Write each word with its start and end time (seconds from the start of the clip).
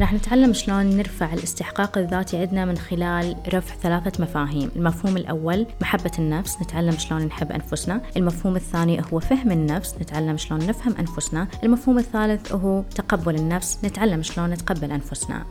راح 0.00 0.12
نتعلم 0.12 0.52
شلون 0.52 0.96
نرفع 0.96 1.32
الاستحقاق 1.32 1.98
الذاتي 1.98 2.36
عندنا 2.36 2.64
من 2.64 2.78
خلال 2.78 3.36
رفع 3.54 3.74
ثلاثة 3.74 4.22
مفاهيم. 4.22 4.70
المفهوم 4.76 5.16
الأول 5.16 5.66
محبة 5.80 6.10
النفس 6.18 6.62
نتعلم 6.62 6.98
شلون 6.98 7.22
نحب 7.22 7.52
أنفسنا. 7.52 8.00
المفهوم 8.16 8.56
الثاني 8.56 9.02
هو 9.12 9.20
فهم 9.20 9.52
النفس 9.52 9.94
نتعلم 10.00 10.36
شلون 10.36 10.66
نفهم 10.66 10.94
أنفسنا. 10.96 11.48
المفهوم 11.64 11.98
الثالث 11.98 12.52
هو 12.52 12.82
تقبل 12.82 13.34
النفس 13.34 13.78
نتعلم 13.84 14.22
شلون 14.22 14.50
نتقبل 14.50 14.92
أنفسنا. 14.92 15.46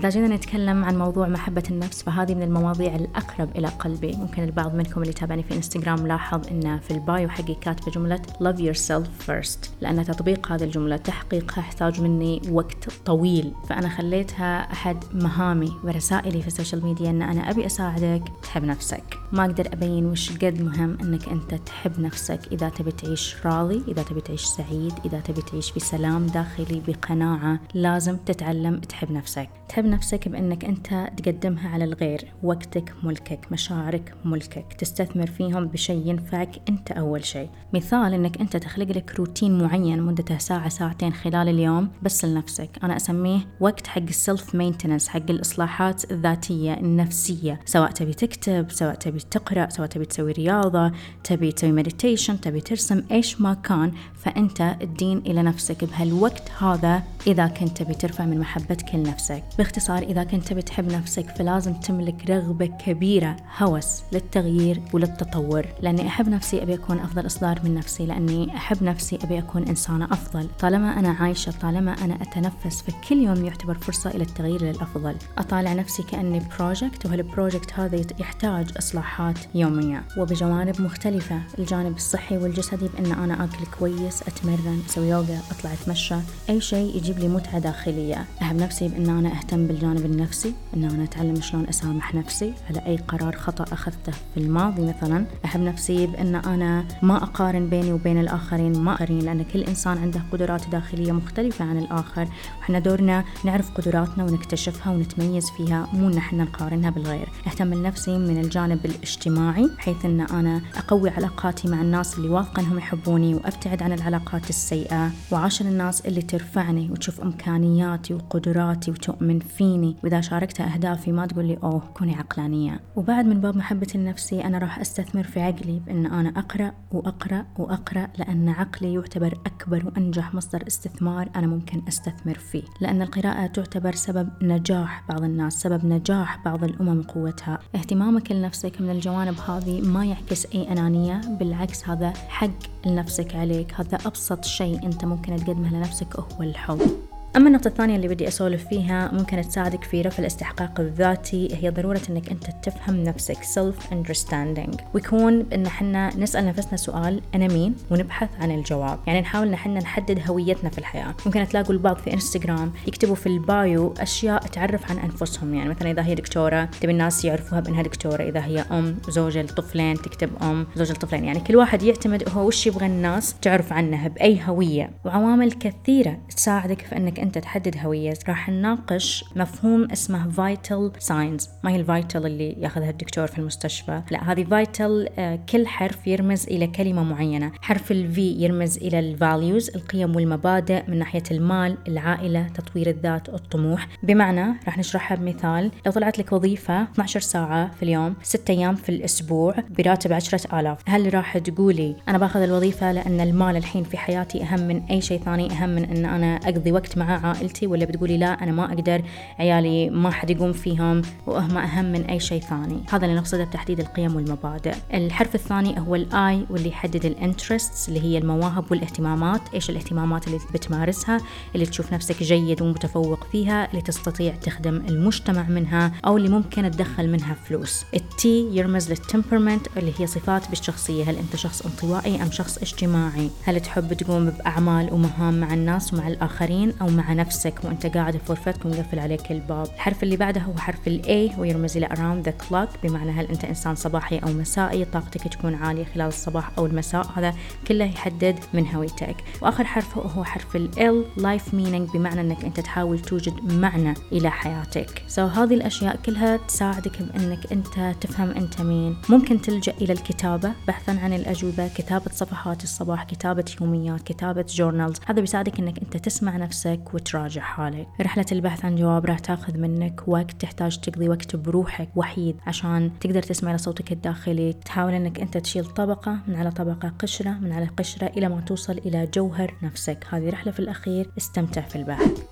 إذا 0.00 0.08
جينا 0.08 0.36
نتكلم 0.36 0.84
عن 0.84 0.98
موضوع 0.98 1.28
محبة 1.28 1.62
النفس 1.70 2.02
فهذه 2.02 2.34
من 2.34 2.42
المواضيع 2.42 2.94
الأقرب 2.94 3.56
إلى 3.56 3.68
قلبي. 3.68 4.16
ممكن 4.16 4.42
البعض 4.42 4.74
منكم 4.74 5.02
اللي 5.02 5.12
تابعني 5.12 5.42
في 5.42 5.54
إنستغرام 5.54 6.06
لاحظ 6.06 6.48
إن 6.50 6.78
في 6.78 6.90
ال 6.90 7.00
bio 7.00 7.28
حقي 7.28 7.54
كاتبة 7.54 7.92
جملة 7.92 8.22
love 8.42 8.56
yourself 8.56 9.30
first 9.30 9.68
لأن 9.80 10.04
تطبيق 10.04 10.52
هذه 10.52 10.64
الجملة 10.64 10.96
تحقيقها 10.96 11.60
يحتاج 11.60 12.00
مني 12.00 12.42
وقت 12.50 12.88
طويل. 13.04 13.52
فأنا 13.68 13.88
خليتها 13.88 14.72
أحد 14.72 14.96
مهامي 15.14 15.72
ورسائلي 15.84 16.42
في 16.42 16.48
ال 16.48 16.53
social 16.53 16.84
media 16.84 17.10
إن 17.10 17.22
أنا 17.22 17.50
أبي 17.50 17.66
أساعدك 17.66 18.22
تحب 18.42 18.64
نفسك. 18.64 19.18
ما 19.32 19.44
أقدر 19.44 19.66
أبين 19.72 20.06
وش 20.06 20.32
قد 20.32 20.62
مهم 20.62 20.98
إنك 21.02 21.28
أنت 21.28 21.54
تحب 21.54 22.00
نفسك 22.00 22.40
إذا 22.52 22.68
تبي 22.68 22.92
تعيش 22.92 23.36
راضي 23.44 23.82
إذا 23.88 24.02
تبي 24.02 24.20
تعيش 24.20 24.44
سعيد 24.44 24.92
إذا 25.04 25.20
تبي 25.20 25.42
تعيش 25.42 25.72
بسلام 25.72 26.26
داخلي 26.26 26.82
بقناعة 26.88 27.60
لازم 27.74 28.16
تتعلم 28.16 28.80
تحب 28.80 29.12
نفسك. 29.12 29.48
تحب 29.68 29.89
نفسك 29.90 30.28
بأنك 30.28 30.64
أنت 30.64 31.10
تقدمها 31.16 31.68
على 31.68 31.84
الغير. 31.84 32.32
وقتك 32.42 32.94
ملكك 33.02 33.52
مشاعرك 33.52 34.14
ملكك. 34.24 34.72
تستثمر 34.78 35.26
فيهم 35.26 35.66
بشيء 35.66 36.06
ينفعك 36.06 36.50
أنت 36.68 36.90
أول 36.90 37.24
شيء. 37.24 37.48
مثال 37.74 38.14
أنك 38.14 38.40
أنت 38.40 38.56
تخلق 38.56 38.96
لك 38.96 39.14
روتين 39.18 39.58
معين 39.58 40.02
مدته 40.02 40.38
ساعة 40.38 40.68
ساعتين 40.68 41.12
خلال 41.12 41.48
اليوم 41.48 41.90
بس 42.02 42.24
لنفسك. 42.24 42.70
أنا 42.82 42.96
أسميه 42.96 43.40
وقت 43.60 43.86
حق 43.86 44.02
السلف 44.02 44.54
مينتننس 44.54 45.08
حق 45.08 45.30
الإصلاحات 45.30 46.10
الذاتية 46.10 46.74
النفسية. 46.74 47.60
سواء 47.64 47.90
تبي 47.90 48.14
تكتب 48.14 48.70
سواء 48.70 48.94
تبي 48.94 49.18
تقرأ 49.18 49.68
سواء 49.68 49.88
تبي 49.88 50.04
تسوي 50.04 50.32
رياضة 50.32 50.92
تبي 51.24 51.52
تسوي 51.52 51.72
meditation 51.72 52.40
تبي 52.40 52.60
ترسم 52.60 53.02
إيش 53.10 53.40
ما 53.40 53.54
كان. 53.54 53.92
فأنت 54.14 54.76
الدين 54.82 55.18
إلى 55.18 55.42
نفسك. 55.42 55.84
بهالوقت 55.84 56.50
هذا 56.58 57.02
إذا 57.26 57.46
كنت 57.46 57.82
تبي 57.82 57.94
ترفع 57.94 58.24
من 58.24 58.38
محبتك 58.40 58.94
لنفسك 58.94 59.42
باختصار 59.58 60.02
إذا 60.02 60.24
كنت 60.24 60.52
بتحب 60.52 60.92
نفسك 60.92 61.36
فلازم 61.36 61.74
تملك 61.74 62.30
رغبة 62.30 62.66
كبيرة 62.66 63.36
هوس 63.58 64.02
للتغيير 64.12 64.82
وللتطور. 64.92 65.66
لأني 65.82 66.06
أحب 66.06 66.28
نفسي 66.28 66.62
أبي 66.62 66.74
أكون 66.74 66.98
أفضل 66.98 67.26
إصدار 67.26 67.60
من 67.64 67.74
نفسي 67.74 68.06
لأني 68.06 68.56
أحب 68.56 68.82
نفسي 68.82 69.18
أبي 69.24 69.38
أكون 69.38 69.68
إنسانة 69.68 70.04
أفضل. 70.04 70.48
طالما 70.58 70.98
أنا 70.98 71.10
عايشة 71.10 71.52
طالما 71.62 72.04
أنا 72.04 72.14
أتنفس 72.22 72.82
فكل 72.82 73.16
يوم 73.16 73.44
يعتبر 73.44 73.74
فرصة 73.74 74.10
إلى 74.10 74.22
التغيير 74.22 74.62
للأفضل. 74.62 75.16
أطالع 75.38 75.72
نفسي 75.72 76.02
كأني 76.02 76.42
project 76.58 77.06
وهال 77.06 77.26
project 77.26 77.72
هذا 77.72 78.04
يحتاج 78.18 78.70
إصلاحات 78.78 79.38
يومية. 79.54 80.04
وبجوانب 80.18 80.80
مختلفة 80.80 81.40
الجانب 81.58 81.96
الصحي 81.96 82.38
والجسدي 82.38 82.88
بأن 82.88 83.12
أنا 83.12 83.44
أكل 83.44 83.66
كويس 83.78 84.22
أتمرن 84.22 84.82
أسوي 84.88 85.08
يوغا 85.08 85.40
أطلع 85.50 85.72
أتمشى. 85.72 86.16
أي 86.50 86.60
شيء 86.60 86.96
يجيب 87.10 87.22
لي 87.22 87.28
متعة 87.28 87.58
داخلية. 87.58 88.24
أحب 88.42 88.56
نفسي 88.56 88.88
بأن 88.88 89.08
أنا 89.18 89.28
أهتم 89.28 89.66
بالجانب 89.66 90.04
النفسي 90.04 90.54
أن 90.76 90.84
أنا 90.84 91.04
أتعلم 91.04 91.40
شلون 91.40 91.68
أسامح 91.68 92.14
نفسي 92.14 92.52
على 92.70 92.86
أي 92.86 92.96
قرار 92.96 93.36
خطأ 93.36 93.64
أخذته 93.72 94.12
في 94.34 94.40
الماضي 94.40 94.82
مثلا. 94.82 95.24
أحب 95.44 95.60
نفسي 95.60 96.06
بأن 96.06 96.34
أنا 96.34 96.84
ما 97.02 97.16
أقارن 97.16 97.68
بيني 97.68 97.92
وبين 97.92 98.20
الآخرين 98.20 98.78
ما 98.78 98.94
أقارن 98.94 99.18
لأن 99.18 99.44
كل 99.44 99.60
إنسان 99.60 99.98
عنده 99.98 100.22
قدرات 100.32 100.68
داخلية 100.68 101.12
مختلفة 101.12 101.64
عن 101.64 101.78
الآخر. 101.78 102.28
وإحنا 102.58 102.78
دورنا 102.78 103.24
نعرف 103.44 103.70
قدراتنا 103.70 104.24
ونكتشفها 104.24 104.92
ونتميز 104.92 105.50
فيها 105.50 105.88
مو 105.92 106.08
نحن 106.08 106.36
نقارنها 106.36 106.90
بالغير. 106.90 107.28
أهتم 107.46 107.74
لنفسي 107.74 108.18
من 108.18 108.40
الجانب 108.40 108.86
الاجتماعي 108.86 109.70
بحيث 109.78 110.04
أن 110.04 110.20
أنا 110.20 110.60
أقوي 110.76 111.10
علاقاتي 111.10 111.68
مع 111.68 111.80
الناس 111.80 112.18
اللي 112.18 112.28
واثقة 112.28 112.60
أنهم 112.60 112.78
يحبوني 112.78 113.34
وأبتعد 113.34 113.82
عن 113.82 113.92
العلاقات 113.92 114.50
السيئة. 114.50 115.10
وعاشر 115.32 115.64
الناس 115.64 116.00
اللي 116.00 116.22
ترفعني 116.22 116.90
وتشوف 117.00 117.20
إمكانياتي 117.20 118.14
وقدراتي 118.14 118.90
وتؤمن 118.90 119.38
فيني. 119.38 119.96
وإذا 120.04 120.20
شاركت 120.20 120.60
أهدافي 120.60 121.12
ما 121.12 121.26
تقول 121.26 121.44
لي 121.44 121.58
أوه 121.62 121.82
كوني 121.94 122.14
عقلانية. 122.14 122.80
وبعد 122.96 123.26
من 123.26 123.40
باب 123.40 123.56
محبتي 123.56 123.98
لنفسي 123.98 124.44
أنا 124.44 124.58
راح 124.58 124.78
أستثمر 124.78 125.22
في 125.22 125.40
عقلي 125.40 125.80
بأن 125.86 126.06
أنا 126.06 126.28
أقرأ 126.28 126.72
وأقرأ 126.92 127.46
وأقرأ 127.58 128.08
لأن 128.18 128.48
عقلي 128.48 128.94
يعتبر 128.94 129.38
أكبر 129.46 129.86
وأنجح 129.86 130.34
مصدر 130.34 130.64
استثمار 130.66 131.28
أنا 131.36 131.46
ممكن 131.46 131.82
أستثمر 131.88 132.34
فيه. 132.34 132.62
لأن 132.80 133.02
القراءة 133.02 133.46
تعتبر 133.46 133.94
سبب 133.94 134.28
نجاح 134.42 135.04
بعض 135.08 135.22
الناس 135.24 135.52
سبب 135.60 135.86
نجاح 135.86 136.44
بعض 136.44 136.64
الأمم 136.64 137.02
قوتها. 137.02 137.58
اهتمامك 137.74 138.32
لنفسك 138.32 138.80
من 138.80 138.90
الجوانب 138.90 139.40
هذه 139.48 139.80
ما 139.80 140.04
يعكس 140.04 140.46
أي 140.54 140.72
أنانية 140.72 141.20
بالعكس 141.38 141.88
هذا 141.88 142.12
حق 142.28 142.86
لنفسك 142.86 143.36
عليك. 143.36 143.74
هذا 143.74 143.98
أبسط 144.06 144.44
شيء 144.44 144.86
أنت 144.86 145.04
ممكن 145.04 145.36
تقدمه 145.36 145.74
لنفسك 145.74 146.16
هو 146.16 146.42
الحب. 146.42 146.89
أما 147.36 147.48
النقطة 147.48 147.68
الثانية 147.68 147.96
اللي 147.96 148.08
بدي 148.08 148.28
أسولف 148.28 148.68
فيها 148.68 149.10
ممكن 149.12 149.40
تساعدك 149.42 149.84
في 149.84 150.02
رفع 150.02 150.18
الاستحقاق 150.18 150.80
الذاتي 150.80 151.48
هي 151.54 151.70
ضرورة 151.70 152.00
أنك 152.10 152.30
أنت 152.30 152.44
تفهم 152.62 153.04
نفسك 153.04 153.36
self 153.36 153.94
understanding 153.94 154.76
ويكون 154.94 155.42
بأن 155.42 155.68
حنا 155.68 156.16
نسأل 156.16 156.46
نفسنا 156.46 156.76
سؤال 156.76 157.20
أنا 157.34 157.48
مين؟ 157.48 157.74
ونبحث 157.90 158.28
عن 158.40 158.50
الجواب. 158.50 158.98
يعني 159.06 159.20
نحاول 159.20 159.56
حنا 159.56 159.80
نحدد 159.80 160.20
هويتنا 160.28 160.70
في 160.70 160.78
الحياة. 160.78 161.14
ممكن 161.26 161.46
تلاقوا 161.48 161.74
البعض 161.74 161.96
في 161.96 162.12
انستغرام 162.12 162.72
يكتبوا 162.86 163.14
في 163.14 163.26
البايو 163.26 163.94
أشياء 163.98 164.42
تعرف 164.46 164.90
عن 164.90 164.98
أنفسهم. 164.98 165.54
يعني 165.54 165.68
مثلا 165.68 165.90
إذا 165.90 166.02
هي 166.02 166.14
دكتورة 166.14 166.64
تبي 166.80 166.92
الناس 166.92 167.24
يعرفوها 167.24 167.60
بأنها 167.60 167.82
دكتورة. 167.82 168.22
إذا 168.22 168.44
هي 168.44 168.60
أم 168.60 168.96
زوجة 169.08 169.42
لطفلين 169.42 169.96
تكتب 169.96 170.30
أم 170.42 170.66
زوجة 170.76 170.92
لطفلين. 170.92 171.24
يعني 171.24 171.40
كل 171.40 171.56
واحد 171.56 171.82
يعتمد 171.82 172.28
هو 172.28 172.46
وش 172.46 172.66
يبغى 172.66 172.86
الناس 172.86 173.34
تعرف 173.42 173.72
عنه 173.72 174.08
بأي 174.08 174.40
هوية. 174.44 174.90
وعوامل 175.04 175.52
كثيرة 175.52 176.18
تساعدك 176.36 176.80
في 176.80 176.96
أنك 176.96 177.19
أنت 177.22 177.38
تحدد 177.38 177.76
هويتك 177.78 178.28
راح 178.28 178.48
نناقش 178.48 179.24
مفهوم 179.36 179.88
اسمه 179.92 180.30
vital 180.30 180.92
signs 180.98 181.48
ما 181.64 181.70
هي 181.70 181.76
ال 181.76 181.84
vital 181.84 182.26
اللي 182.26 182.52
ياخذها 182.58 182.90
الدكتور 182.90 183.26
في 183.26 183.38
المستشفى؟ 183.38 184.02
لا 184.10 184.32
هذه 184.32 184.44
vital 184.44 185.08
كل 185.52 185.66
حرف 185.66 186.06
يرمز 186.06 186.46
إلى 186.46 186.66
كلمة 186.66 187.02
معينة. 187.02 187.52
حرف 187.60 187.90
ال 187.92 188.12
V 188.12 188.32
يرمز 188.42 188.76
إلى 188.76 188.98
ال 188.98 189.08
values 189.08 189.70
القيم 189.70 190.16
والمبادئ 190.16 190.82
من 190.88 190.98
ناحية 190.98 191.22
المال 191.30 191.76
العائلة 191.88 192.48
تطوير 192.48 192.90
الذات 192.90 193.28
الطموح. 193.28 193.88
بمعنى 194.02 194.46
راح 194.66 194.78
نشرحها 194.78 195.16
بمثال. 195.16 195.70
لو 195.86 195.92
طلعت 195.92 196.18
لك 196.18 196.32
وظيفة 196.32 196.82
12 196.82 197.20
ساعة 197.20 197.70
في 197.70 197.82
اليوم 197.82 198.14
6 198.22 198.50
أيام 198.50 198.74
في 198.74 198.88
الأسبوع 198.88 199.54
براتب 199.78 200.12
10000 200.12 200.78
هل 200.86 201.14
راح 201.14 201.38
تقولي 201.38 201.96
أنا 202.08 202.18
باخذ 202.18 202.40
الوظيفة 202.40 202.92
لأن 202.92 203.20
المال 203.20 203.56
الحين 203.56 203.84
في 203.84 203.98
حياتي 203.98 204.42
أهم 204.42 204.60
من 204.60 204.82
أي 204.90 205.00
شيء 205.00 205.20
ثاني 205.20 205.52
أهم 205.52 205.68
من 205.68 205.84
أن 205.84 206.04
أنا 206.04 206.36
أقضي 206.36 206.72
وقت 206.72 206.98
مع 206.98 207.09
عائلتي 207.16 207.66
ولا 207.66 207.84
بتقولي 207.84 208.18
لا 208.18 208.42
أنا 208.42 208.52
ما 208.52 208.64
أقدر 208.64 209.02
عيالي 209.38 209.90
ما 209.90 210.10
حد 210.10 210.30
يقوم 210.30 210.52
فيهم 210.52 211.02
وهم 211.26 211.58
أهم 211.58 211.84
من 211.84 212.04
أي 212.04 212.20
شيء 212.20 212.40
ثاني. 212.40 212.82
هذا 212.90 213.06
اللي 213.06 213.16
نقصده 213.16 213.44
بتحديد 213.44 213.80
القيم 213.80 214.16
والمبادئ. 214.16 214.74
الحرف 214.94 215.34
الثاني 215.34 215.80
هو 215.80 215.94
ال 215.94 216.20
I 216.20 216.46
واللي 216.50 216.68
يحدد 216.68 217.04
ال 217.04 217.12
interests 217.12 217.88
اللي 217.88 218.00
هي 218.00 218.18
المواهب 218.18 218.64
والاهتمامات. 218.70 219.40
إيش 219.54 219.70
الاهتمامات 219.70 220.26
اللي 220.26 220.38
بتمارسها 220.54 221.18
اللي 221.54 221.66
تشوف 221.66 221.92
نفسك 221.92 222.22
جيد 222.22 222.62
ومتفوق 222.62 223.24
فيها 223.32 223.70
اللي 223.70 223.82
تستطيع 223.82 224.34
تخدم 224.34 224.76
المجتمع 224.88 225.42
منها 225.48 225.92
أو 226.06 226.16
اللي 226.16 226.28
ممكن 226.28 226.70
تدخل 226.70 227.10
منها 227.10 227.34
فلوس. 227.34 227.84
ال 227.94 228.21
T 228.21 228.48
يرمز 228.52 228.90
لل 228.90 229.02
temperament 229.02 229.66
اللي 229.76 229.92
هي 229.98 230.06
صفات 230.06 230.48
بالشخصية. 230.48 231.04
هل 231.04 231.16
أنت 231.16 231.36
شخص 231.36 231.62
انطوائي 231.62 232.22
أم 232.22 232.30
شخص 232.30 232.58
اجتماعي؟ 232.58 233.30
هل 233.44 233.60
تحب 233.60 233.92
تقوم 233.92 234.30
بأعمال 234.30 234.92
ومهام 234.92 235.40
مع 235.40 235.54
الناس 235.54 235.94
ومع 235.94 236.08
الآخرين 236.08 236.72
أو 236.80 236.88
مع 236.88 236.99
نفسك 237.08 237.54
وأنت 237.64 237.86
قاعد 237.86 238.16
في 238.16 238.32
غرفتك 238.32 238.64
ومقفل 238.64 238.98
عليك 238.98 239.32
الباب. 239.32 239.66
الحرف 239.74 240.02
اللي 240.02 240.16
بعده 240.16 240.40
هو 240.40 240.56
حرف 240.56 240.88
ال 240.88 241.09
A 241.09 241.30
ويرمز 241.38 241.76
إلى 241.76 241.86
around 241.86 242.28
the 242.28 242.32
clock 242.44 242.82
بمعنى 242.82 243.10
هل 243.10 243.26
أنت 243.26 243.44
إنسان 243.44 243.74
صباحي 243.74 244.18
أو 244.18 244.28
مسائي؟ 244.32 244.84
طاقتك 244.84 245.28
تكون 245.28 245.54
عالية 245.54 245.84
خلال 245.84 246.06
الصباح 246.06 246.50
أو 246.58 246.66
المساء 246.66 247.06
هذا 247.16 247.34
كله 247.68 247.84
يحدد 247.84 248.38
من 248.54 248.66
هويتك. 248.66 249.16
وآخر 249.42 249.64
حرف 249.64 249.98
هو 249.98 250.24
حرف 250.24 250.56
ال 250.56 251.04
life 251.18 251.50
meaning 251.50 251.92
بمعنى 251.92 252.20
إنك 252.20 252.44
أنت 252.44 252.60
تحاول 252.60 252.98
توجد 252.98 253.52
معنى 253.52 253.94
إلى 254.12 254.30
حياتك. 254.30 255.02
so 255.08 255.32
هذه 255.32 255.54
الأشياء 255.54 255.96
كلها 255.96 256.36
تساعدك 256.36 257.02
بإنك 257.02 257.52
أنت 257.52 257.94
تفهم 258.00 258.30
أنت 258.30 258.60
مين. 258.60 258.96
ممكن 259.08 259.40
تلجأ 259.40 259.72
إلى 259.80 259.92
الكتابة 259.92 260.52
بحثا 260.68 260.90
عن 260.90 261.12
الأجوبة 261.12 261.68
كتابة 261.68 262.10
صفحات 262.12 262.64
الصباح 262.64 263.04
كتابة 263.04 263.44
يوميات 263.60 264.02
كتابة 264.02 264.44
journals 264.48 264.96
هذا 265.06 265.20
بيساعدك 265.20 265.58
إنك 265.58 265.78
أنت 265.78 265.96
تسمع 265.96 266.36
نفسك 266.36 266.89
وتراجع 266.94 267.42
حالك. 267.42 267.86
رحلة 268.00 268.26
البحث 268.32 268.64
عن 268.64 268.76
جواب 268.76 269.06
راح 269.06 269.18
تاخذ 269.18 269.58
منك 269.58 270.02
وقت 270.06 270.32
تحتاج 270.40 270.78
تقضي 270.78 271.08
وقت 271.08 271.36
بروحك 271.36 271.88
وحيد 271.96 272.36
عشان 272.46 272.90
تقدر 273.00 273.22
تسمع 273.22 273.54
لصوتك 273.54 273.92
الداخلي. 273.92 274.52
تحاول 274.52 274.94
إنك 274.94 275.20
أنت 275.20 275.38
تشيل 275.38 275.64
طبقة 275.64 276.18
من 276.26 276.36
على 276.36 276.50
طبقة 276.50 276.92
قشرة 276.98 277.30
من 277.30 277.52
على 277.52 277.66
قشرة 277.66 278.06
إلى 278.06 278.28
ما 278.28 278.40
توصل 278.40 278.78
إلى 278.78 279.06
جوهر 279.14 279.54
نفسك. 279.62 280.06
هذه 280.10 280.30
رحلة 280.30 280.52
في 280.52 280.60
الأخير. 280.60 281.10
استمتع 281.18 281.60
في 281.60 281.76
البحث. 281.76 282.22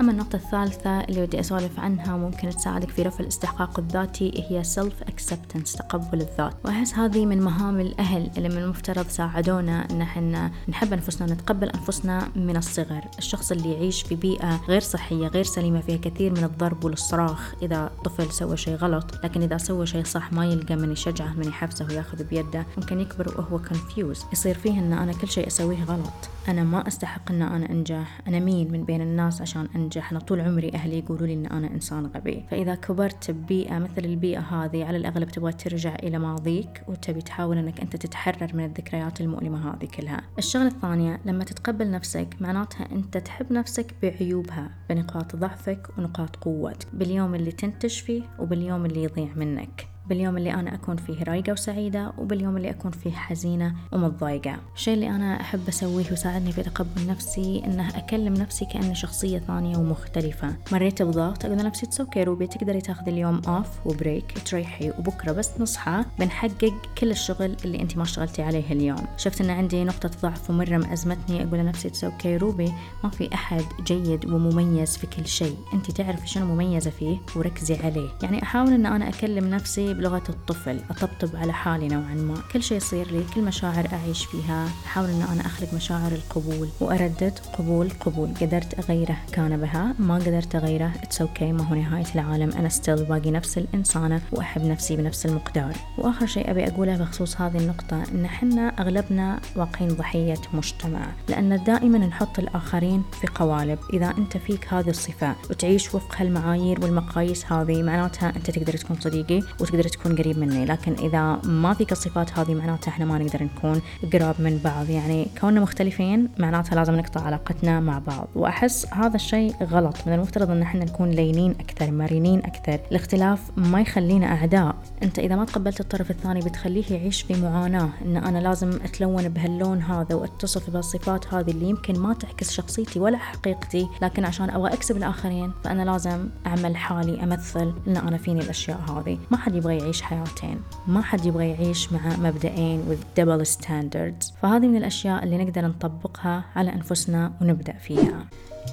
أما 0.00 0.12
النقطة 0.12 0.36
الثالثة 0.36 1.00
اللي 1.00 1.26
بدي 1.26 1.40
أسولف 1.40 1.80
عنها 1.80 2.16
ممكن 2.16 2.48
تساعدك 2.48 2.90
في 2.90 3.02
رفع 3.02 3.20
الاستحقاق 3.20 3.78
الذاتي 3.78 4.44
هي 4.48 4.62
self 4.64 5.08
acceptance 5.10 5.76
تقبل 5.76 6.20
الذات. 6.20 6.54
وأحس 6.64 6.94
هذه 6.94 7.26
من 7.26 7.40
مهام 7.42 7.80
الأهل 7.80 8.30
اللي 8.36 8.48
من 8.48 8.58
المفترض 8.58 9.06
ساعدونا 9.08 9.90
إن 9.90 10.00
إحنا 10.00 10.50
نحب 10.68 10.92
أنفسنا 10.92 11.28
ونتقبل 11.28 11.70
أنفسنا 11.70 12.28
من 12.36 12.56
الصغر. 12.56 13.00
الشخص 13.18 13.52
اللي 13.52 13.72
يعيش 13.72 14.02
في 14.02 14.14
بيئة 14.14 14.60
غير 14.68 14.80
صحية 14.80 15.26
غير 15.26 15.44
سليمة 15.44 15.80
فيها 15.80 15.96
كثير 15.96 16.30
من 16.30 16.44
الضرب 16.44 16.84
والصراخ. 16.84 17.54
إذا 17.62 17.90
طفل 18.04 18.32
سوى 18.32 18.56
شيء 18.56 18.74
غلط 18.74 19.24
لكن 19.24 19.42
إذا 19.42 19.56
سوى 19.58 19.86
شيء 19.86 20.04
صح 20.04 20.32
ما 20.32 20.46
يلقى 20.46 20.76
من 20.76 20.92
يشجعه 20.92 21.32
من 21.32 21.48
يحفزه 21.48 21.86
وياخذ 21.86 22.24
بيده 22.24 22.66
ممكن 22.76 23.00
يكبر 23.00 23.38
وهو 23.38 23.58
confused. 23.58 24.32
يصير 24.32 24.54
فيه 24.54 24.78
إن 24.78 24.92
أنا 24.92 25.12
كل 25.12 25.28
شيء 25.28 25.46
أسويه 25.46 25.84
غلط. 25.84 26.12
أنا 26.48 26.64
ما 26.64 26.88
أستحق 26.88 27.30
إن 27.30 27.42
أنا 27.42 27.70
أنجح. 27.70 28.20
أنا 28.28 28.38
مين 28.38 28.72
من 28.72 28.84
بين 28.84 29.00
الناس 29.00 29.40
عشان 29.42 29.68
أنجح؟ 29.74 29.81
أنا 30.12 30.20
طول 30.20 30.40
عمري 30.40 30.70
أهلي 30.74 30.98
يقولوا 30.98 31.26
لي 31.26 31.34
إن 31.34 31.46
أنا 31.46 31.70
إنسان 31.70 32.06
غبي. 32.06 32.44
فإذا 32.50 32.74
كبرت 32.74 33.30
ببيئة 33.30 33.78
مثل 33.78 34.04
البيئة 34.04 34.40
هذه 34.40 34.84
على 34.84 34.96
الأغلب 34.96 35.28
تبغى 35.28 35.52
ترجع 35.52 35.94
إلى 35.94 36.18
ماضيك 36.18 36.82
وتبي 36.88 37.22
تحاول 37.22 37.58
إنك 37.58 37.80
أنت 37.80 37.96
تتحرر 37.96 38.56
من 38.56 38.64
الذكريات 38.64 39.20
المؤلمة 39.20 39.70
هذه 39.70 39.84
كلها. 39.84 40.22
الشغلة 40.38 40.66
الثانية 40.66 41.20
لما 41.24 41.44
تتقبل 41.44 41.90
نفسك 41.90 42.36
معناتها 42.40 42.92
أنت 42.92 43.16
تحب 43.16 43.52
نفسك 43.52 43.94
بعيوبها 44.02 44.70
بنقاط 44.88 45.36
ضعفك 45.36 45.88
ونقاط 45.98 46.36
قوتك. 46.36 46.86
باليوم 46.92 47.34
اللي 47.34 47.52
تنتج 47.52 48.00
فيه 48.00 48.22
وباليوم 48.38 48.86
اللي 48.86 49.02
يضيع 49.02 49.34
منك. 49.34 49.91
باليوم 50.08 50.36
اللي 50.36 50.54
أنا 50.54 50.74
أكون 50.74 50.96
فيه 50.96 51.22
رايقة 51.22 51.52
وسعيدة 51.52 52.12
وباليوم 52.18 52.56
اللي 52.56 52.70
أكون 52.70 52.90
فيه 52.90 53.10
حزينة 53.10 53.74
ومتضايقة. 53.92 54.56
الشيء 54.74 54.94
اللي 54.94 55.10
أنا 55.10 55.40
أحب 55.40 55.68
أسويه 55.68 56.12
وساعدني 56.12 56.52
في 56.52 56.62
تقبل 56.62 57.06
نفسي 57.06 57.62
إنه 57.66 57.88
أكلم 57.88 58.34
نفسي 58.34 58.64
كأني 58.64 58.94
شخصية 58.94 59.38
ثانية 59.38 59.76
ومختلفة. 59.76 60.56
مريت 60.72 61.02
بضغط 61.02 61.44
أقول 61.44 61.58
لنفسي 61.58 61.86
تسوكي 61.86 62.22
روبي 62.22 62.46
تقدري 62.46 62.80
تاخذي 62.80 63.10
اليوم 63.10 63.40
أوف 63.48 63.86
وبريك 63.86 64.38
تريحي 64.46 64.90
وبكرة 64.90 65.32
بس 65.32 65.50
نصحى 65.60 66.04
بنحقق 66.18 66.74
كل 66.98 67.10
الشغل 67.10 67.56
اللي 67.64 67.80
أنت 67.80 67.96
ما 67.96 68.02
اشتغلتي 68.02 68.42
عليه 68.42 68.72
اليوم. 68.72 69.06
شفت 69.16 69.40
إن 69.40 69.50
عندي 69.50 69.84
نقطة 69.84 70.10
ضعف 70.22 70.50
ومرة 70.50 70.76
مأزمتني 70.76 71.42
أقول 71.42 71.58
لنفسي 71.58 71.90
it's 71.90 72.13
okay 72.13 72.36
روبي 72.36 72.72
ما 73.04 73.10
في 73.10 73.34
أحد 73.34 73.64
جيد 73.84 74.30
ومميز 74.30 74.96
في 74.96 75.06
كل 75.06 75.26
شيء. 75.26 75.56
أنت 75.74 75.90
تعرفي 75.90 76.28
شنو 76.28 76.54
مميزة 76.54 76.90
فيه؟ 76.90 77.18
وركزي 77.36 77.74
عليه. 77.74 78.08
يعني 78.22 78.42
أحاول 78.42 78.72
إن 78.72 78.86
أنا 78.86 79.08
أكلم 79.08 79.50
نفسي 79.50 79.91
بلغة 79.94 80.22
الطفل. 80.28 80.80
أطبطب 80.90 81.36
على 81.36 81.52
حالي 81.52 81.88
نوعا 81.88 82.14
ما. 82.14 82.34
كل 82.52 82.62
شيء 82.62 82.76
يصير 82.76 83.10
لي 83.10 83.24
كل 83.34 83.42
مشاعر 83.42 83.88
أعيش 83.92 84.24
فيها. 84.24 84.68
أحاول 84.86 85.10
أن 85.10 85.22
أنا 85.22 85.40
أخلق 85.40 85.74
مشاعر 85.74 86.12
القبول. 86.12 86.68
وأردد 86.80 87.38
قبول 87.58 87.90
قبول. 88.00 88.28
قدرت 88.40 88.78
أغيره 88.78 89.16
كان 89.32 89.56
بها. 89.56 89.94
ما 89.98 90.14
قدرت 90.14 90.54
أغيره 90.54 90.92
it's 91.02 91.20
okay 91.20 91.34
okay. 91.34 91.52
ما 91.52 91.68
هو 91.68 91.74
نهاية 91.74 92.14
العالم. 92.14 92.50
أنا 92.50 92.68
still 92.68 93.04
باقي 93.04 93.30
نفس 93.30 93.58
الإنسانة 93.58 94.22
وأحب 94.32 94.64
نفسي 94.64 94.96
بنفس 94.96 95.26
المقدار. 95.26 95.76
وآخر 95.98 96.26
شيء 96.26 96.50
أبي 96.50 96.68
أقوله 96.68 96.96
بخصوص 96.96 97.40
هذه 97.40 97.58
النقطة 97.58 98.02
إن 98.14 98.26
حنا 98.26 98.68
أغلبنا 98.68 99.40
واقعين 99.56 99.88
ضحية 99.88 100.40
مجتمع. 100.54 101.06
لأن 101.28 101.64
دائما 101.64 101.98
نحط 101.98 102.38
الآخرين 102.38 103.02
في 103.20 103.26
قوالب. 103.26 103.78
إذا 103.92 104.14
أنت 104.18 104.36
فيك 104.36 104.72
هذه 104.74 104.90
الصفة 104.90 105.34
وتعيش 105.50 105.94
وفق 105.94 106.14
هالمعايير 106.16 106.80
والمقاييس 106.80 107.52
هذه 107.52 107.82
معناتها 107.82 108.32
أنت 108.36 108.50
تقدر 108.50 108.76
تكون 108.76 108.96
صديقي 109.00 109.42
وتقدر 109.60 109.81
تكون 109.88 110.16
قريب 110.16 110.38
مني 110.38 110.64
لكن 110.64 110.92
إذا 110.92 111.40
ما 111.44 111.74
فيك 111.74 111.92
الصفات 111.92 112.38
هذه 112.38 112.54
معناتها 112.54 112.88
إحنا 112.88 113.04
ما 113.04 113.18
نقدر 113.18 113.42
نكون 113.42 113.82
قراب 114.12 114.34
من 114.38 114.60
بعض. 114.64 114.90
يعني 114.90 115.26
كوننا 115.40 115.60
مختلفين 115.60 116.28
معناتها 116.38 116.76
لازم 116.76 116.96
نقطع 116.96 117.20
علاقتنا 117.20 117.80
مع 117.80 117.98
بعض. 117.98 118.28
وأحس 118.34 118.86
هذا 118.92 119.16
الشيء 119.16 119.54
غلط 119.62 119.96
من 120.06 120.12
المفترض 120.12 120.50
إن 120.50 120.62
إحنا 120.62 120.84
نكون 120.84 121.10
لينين 121.10 121.50
أكثر 121.50 121.90
مرنين 121.90 122.38
أكثر. 122.38 122.78
الاختلاف 122.90 123.40
ما 123.56 123.80
يخلينا 123.80 124.26
أعداء. 124.26 124.74
أنت 125.02 125.18
إذا 125.18 125.36
ما 125.36 125.44
تقبلت 125.44 125.80
الطرف 125.80 126.10
الثاني 126.10 126.40
بتخليه 126.40 126.84
يعيش 126.90 127.22
في 127.22 127.42
معاناة 127.42 127.88
إن 128.04 128.16
أنا 128.16 128.38
لازم 128.38 128.70
أتلون 128.84 129.28
بهاللون 129.28 129.82
هذا 129.82 130.14
وأتصف 130.14 130.70
بهالصفات 130.70 131.34
هذه 131.34 131.50
اللي 131.50 131.68
يمكن 131.68 131.98
ما 131.98 132.14
تعكس 132.14 132.50
شخصيتي 132.52 133.00
ولا 133.00 133.18
حقيقتي 133.18 133.88
لكن 134.02 134.24
عشان 134.24 134.50
أبغى 134.50 134.72
أكسب 134.72 134.96
الآخرين 134.96 135.52
فأنا 135.64 135.82
لازم 135.82 136.28
أعمل 136.46 136.76
حالي 136.76 137.22
أمثل 137.22 137.72
إن 137.88 137.96
أنا 137.96 138.16
فيني 138.16 138.40
الأشياء 138.40 138.80
هذه. 138.80 139.18
ما 139.30 139.36
حد 139.36 139.54
يبغى 139.54 139.71
يعيش 139.78 140.02
حياتين. 140.02 140.60
ما 140.86 141.02
حد 141.02 141.26
يبغى 141.26 141.50
يعيش 141.50 141.92
مع 141.92 142.16
مبدئين 142.16 142.82
with 142.90 143.20
double 143.20 143.48
standards. 143.48 144.32
فهذه 144.42 144.66
من 144.66 144.76
الأشياء 144.76 145.24
اللي 145.24 145.44
نقدر 145.44 145.66
نطبقها 145.66 146.44
على 146.56 146.72
أنفسنا 146.72 147.32
ونبدأ 147.40 147.72
فيها. 147.72 148.26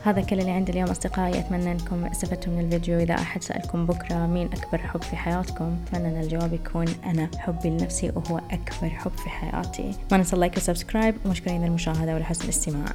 هذا 0.04 0.22
كل 0.22 0.40
اللي 0.40 0.51
عندي 0.51 0.72
اليوم 0.72 0.90
أصدقائي. 0.90 1.40
أتمنى 1.40 1.72
أنكم 1.72 2.06
استفدتوا 2.06 2.54
من 2.54 2.60
الفيديو. 2.60 3.00
إذا 3.00 3.13
أحد 3.13 3.44
سألكم 3.44 3.86
بكرة 3.86 4.28
مين 4.28 4.48
أكبر 4.48 4.78
حب 4.78 5.01
في 5.01 5.16
حياتكم 5.16 5.78
أتمنى 5.88 6.07
أن 6.07 6.24
الجواب 6.24 6.54
يكون 6.54 6.86
أنا. 7.06 7.30
حبي 7.38 7.69
لنفسي 7.69 8.10
وهو 8.16 8.42
أكبر 8.51 8.90
حب 8.90 9.12
في 9.12 9.30
حياتي. 9.30 9.92
ما 10.12 10.18
ننسى 10.18 10.36
ال 10.36 10.39
like 10.39 10.54
وال 10.54 10.64
subscribe. 10.64 11.16
ومشكورين 11.25 11.66
للمشاهدة 11.66 12.16
ولحسن 12.16 12.44
الاستماع. 12.44 12.94